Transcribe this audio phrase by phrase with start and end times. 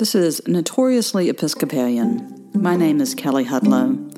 [0.00, 2.48] This is Notoriously Episcopalian.
[2.54, 4.10] My name is Kelley Hudlow.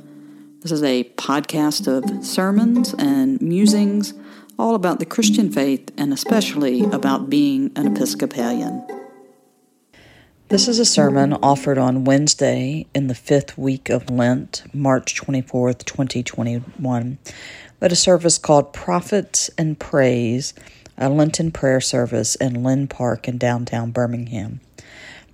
[0.61, 4.15] This is a podcast of sermons and musings
[4.57, 8.87] all about the Christian faith and especially about being an Episcopalian.
[10.51, 15.85] This is a sermon offered on Wednesday in the fifth week of Lent, March 24th,
[15.85, 17.19] 2021,
[17.81, 20.55] at a service called Prophets and Praise,
[20.97, 24.61] a Lenten prayer service in Linn Park in downtown Birmingham.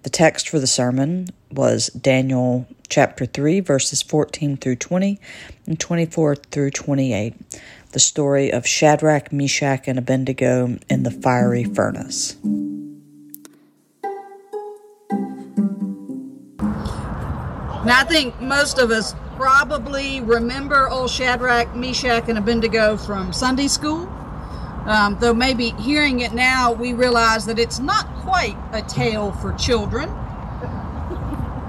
[0.03, 5.19] The text for the sermon was Daniel chapter 3, verses 14 through 20
[5.67, 7.35] and 24 through 28,
[7.93, 12.37] the story of Shadrach, Meshach, and Abednego in the fiery furnace.
[17.85, 23.69] Now, I think most of us probably remember old Shadrach, Meshach, and Abednego from Sunday
[23.69, 24.09] school.
[24.89, 29.53] Um, though maybe hearing it now, we realize that it's not quite a tale for
[29.53, 30.09] children.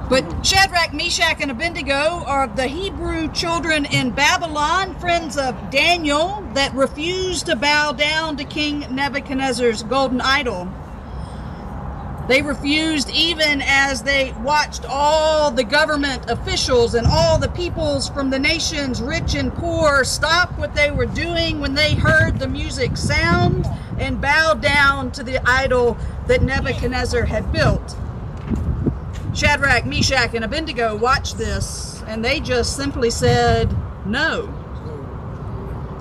[0.09, 6.73] But Shadrach, Meshach, and Abednego are the Hebrew children in Babylon, friends of Daniel, that
[6.73, 10.69] refused to bow down to King Nebuchadnezzar's golden idol.
[12.29, 18.29] They refused even as they watched all the government officials and all the peoples from
[18.29, 22.97] the nations, rich and poor, stop what they were doing when they heard the music
[22.97, 23.65] sound
[23.97, 27.95] and bow down to the idol that Nebuchadnezzar had built.
[29.33, 34.53] Shadrach, Meshach, and Abednego watched this and they just simply said, No.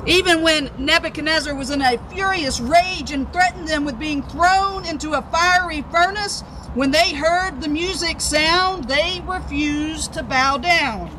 [0.09, 5.12] Even when Nebuchadnezzar was in a furious rage and threatened them with being thrown into
[5.12, 6.41] a fiery furnace,
[6.73, 11.11] when they heard the music sound, they refused to bow down.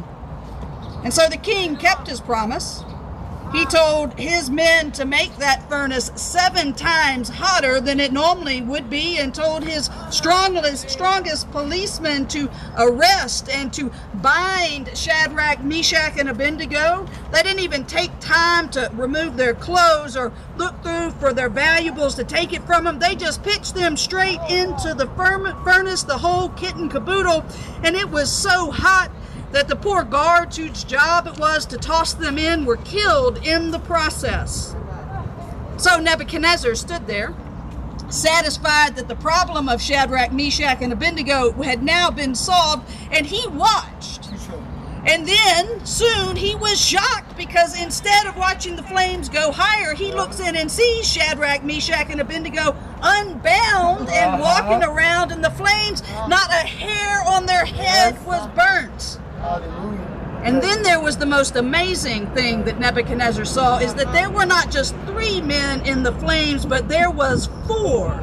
[1.04, 2.84] And so the king kept his promise.
[3.52, 8.90] He told his men to make that furnace seven times hotter than it normally would
[8.90, 16.30] be, and told his strongest, strongest policemen to arrest and to bind Shadrach, Meshach, and
[16.30, 17.08] Abednego.
[17.32, 22.16] They didn't even take time to remove their clothes or look through for their valuables
[22.16, 23.00] to take it from them.
[23.00, 25.08] They just pitched them straight into the
[25.64, 27.44] furnace, the whole kit and caboodle,
[27.84, 29.10] and it was so hot
[29.52, 33.72] that the poor guards whose job it was to toss them in were killed in
[33.72, 34.76] the process.
[35.78, 37.34] So Nebuchadnezzar stood there,
[38.10, 43.48] satisfied that the problem of Shadrach, Meshach, and Abednego had now been solved, and he
[43.48, 44.30] watched.
[45.06, 50.12] And then soon he was shocked because instead of watching the flames go higher, he
[50.12, 56.04] looks in and sees Shadrach, Meshach, and Abednego unbound and walking around in the flames.
[56.28, 59.19] Not a hair on their head was burnt.
[60.44, 64.46] And then there was the most amazing thing that Nebuchadnezzar saw is that there were
[64.46, 68.18] not just three men in the flames, but there was four.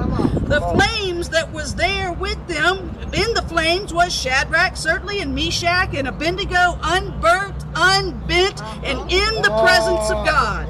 [0.47, 5.94] The flames that was there with them in the flames was Shadrach, certainly, and Meshach
[5.94, 10.66] and Abednego, unburnt, unbent, and in the presence of God.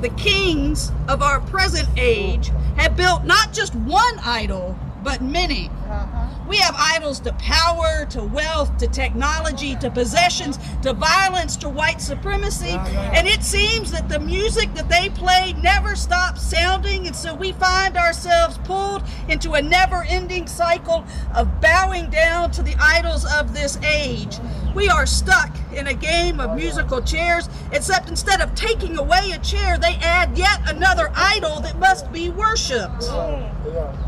[0.00, 5.68] The kings of our present age have built not just one idol, but many.
[5.88, 6.28] Uh-huh.
[6.48, 12.00] We have idols to power, to wealth, to technology, to possessions, to violence, to white
[12.00, 12.70] supremacy.
[12.70, 17.06] And it seems that the music that they play never stops sounding.
[17.06, 21.04] And so we find ourselves pulled into a never ending cycle
[21.34, 24.38] of bowing down to the idols of this age.
[24.74, 29.38] We are stuck in a game of musical chairs, except instead of taking away a
[29.38, 33.02] chair, they add yet another idol that must be worshiped.
[33.02, 34.07] Mm.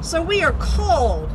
[0.00, 1.30] So we are called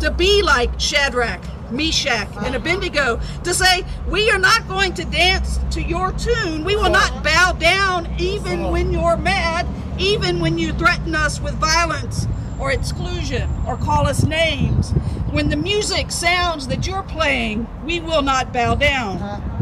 [0.00, 1.40] to be like Shadrach,
[1.70, 6.64] Meshach, and Abednego, to say, We are not going to dance to your tune.
[6.64, 9.66] We will not bow down even when you're mad,
[9.98, 12.26] even when you threaten us with violence
[12.58, 14.92] or exclusion or call us names.
[15.30, 19.18] When the music sounds that you're playing, we will not bow down.
[19.18, 19.56] Uh-huh.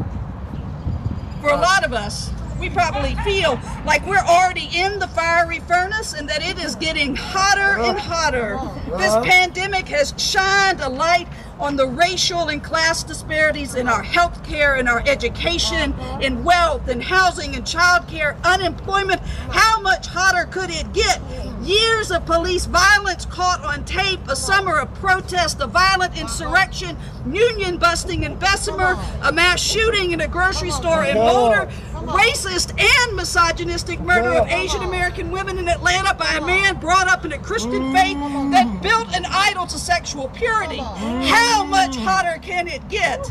[1.41, 6.15] For a lot of us, we probably feel like we're already in the fiery furnace
[6.15, 8.59] and that it is getting hotter and hotter.
[8.97, 11.29] This pandemic has shined a light
[11.61, 16.89] on the racial and class disparities in our health care, in our education, in wealth,
[16.89, 19.21] in housing, in child care, unemployment.
[19.51, 21.21] How much hotter could it get?
[21.63, 26.97] Years of police violence caught on tape, a summer of protest, a violent insurrection,
[27.31, 31.69] union busting in Bessemer, a mass shooting in a grocery store in Boulder,
[32.07, 37.25] racist and misogynistic murder of Asian American women in Atlanta by a man brought up
[37.25, 38.17] in a Christian faith
[38.53, 40.79] that built an idol to sexual purity.
[40.79, 43.23] How much hotter can it get?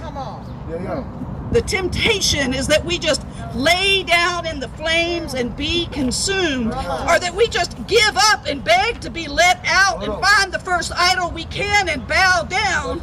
[1.52, 3.26] The temptation is that we just
[3.56, 8.64] lay down in the flames and be consumed, or that we just give up and
[8.64, 13.00] beg to be let out and find the first idol we can and bow down.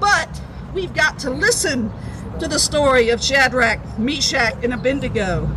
[0.00, 0.40] But
[0.74, 1.92] we've got to listen
[2.38, 5.50] to the story of Shadrach, Meshach, and Abednego.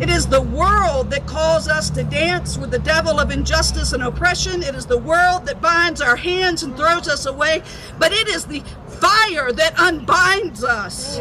[0.00, 4.02] It is the world that calls us to dance with the devil of injustice and
[4.02, 4.64] oppression.
[4.64, 7.62] It is the world that binds our hands and throws us away.
[8.00, 11.20] But it is the fire that unbinds us.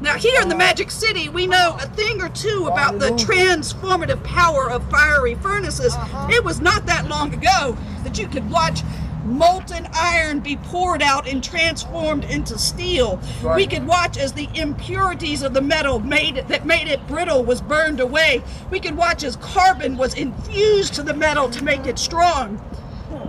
[0.00, 4.24] Now, here in the Magic City, we know a thing or two about the transformative
[4.24, 5.94] power of fiery furnaces.
[6.28, 8.82] It was not that long ago that you could watch
[9.28, 13.20] molten iron be poured out and transformed into steel.
[13.42, 13.56] Right.
[13.56, 17.44] We could watch as the impurities of the metal made it, that made it brittle
[17.44, 18.42] was burned away.
[18.70, 22.58] We could watch as carbon was infused to the metal to make it strong.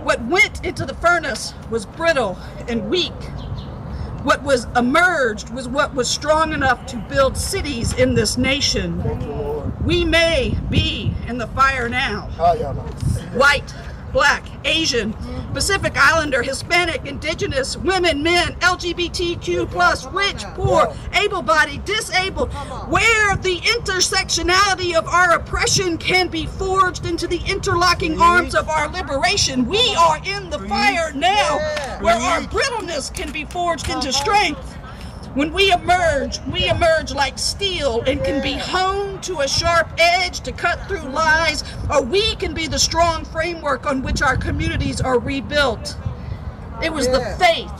[0.02, 2.38] What went into the furnace was brittle
[2.68, 3.12] and weak.
[4.22, 9.02] What was emerged was what was strong enough to build cities in this nation.
[9.82, 12.28] We may be in the fire now.
[13.32, 13.74] White,
[14.12, 15.12] black, Asian,
[15.52, 22.52] Pacific Islander, Hispanic, Indigenous, women, men, LGBTQ plus, rich, poor, able-bodied, disabled,
[22.88, 28.88] where the intersectionality of our oppression can be forged into the interlocking arms of our
[28.88, 29.66] liberation.
[29.66, 31.58] We are in the fire now,
[32.00, 34.76] where our brittleness can be forged into strength.
[35.34, 40.40] When we emerge, we emerge like steel and can be honed to a sharp edge
[40.40, 45.00] to cut through lies, or we can be the strong framework on which our communities
[45.00, 45.96] are rebuilt.
[46.82, 47.70] It was the faith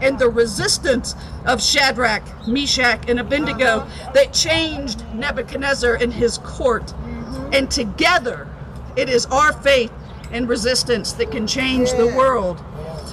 [0.00, 1.14] and the resistance
[1.44, 4.12] of Shadrach, Meshach, and Abednego uh-huh.
[4.12, 6.86] that changed Nebuchadnezzar and his court.
[6.86, 7.50] Mm-hmm.
[7.52, 8.48] And together,
[8.96, 9.92] it is our faith
[10.32, 12.62] and resistance that can change the world.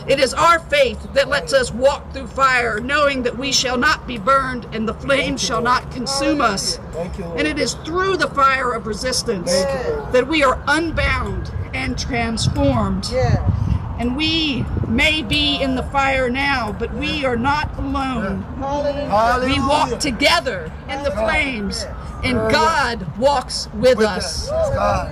[0.08, 4.08] It is our faith that lets us walk through fire, knowing that we shall not
[4.08, 6.80] be burned and the flames shall not consume us.
[7.38, 9.52] And it is through the fire of resistance
[10.12, 13.10] that we are unbound and transformed.
[14.00, 18.44] And we may be in the fire now, but we are not alone.
[19.46, 21.86] We walk together in the flames,
[22.24, 24.50] and God walks with us.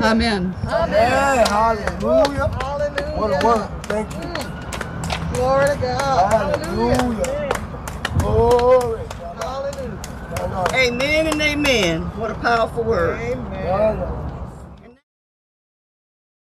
[0.01, 0.55] Amen.
[0.67, 1.45] Amen.
[1.47, 2.47] Hallelujah.
[3.15, 3.69] What a word.
[3.83, 4.19] Thank you.
[4.21, 4.48] Mm.
[5.33, 6.33] Glory to God.
[6.33, 7.51] Hallelujah.
[8.19, 9.01] Glory.
[9.37, 9.99] Hallelujah.
[10.75, 12.03] Amen and amen.
[12.17, 13.19] What a powerful word.
[13.21, 14.18] Amen.